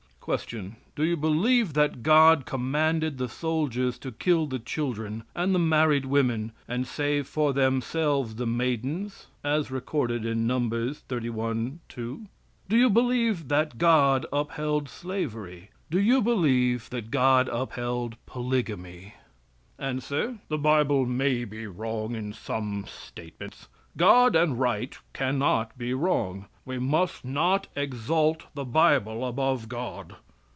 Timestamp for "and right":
24.37-24.95